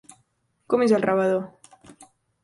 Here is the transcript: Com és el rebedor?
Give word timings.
Com 0.73 0.85
és 0.85 0.95
el 0.97 1.03
rebedor? 1.07 1.93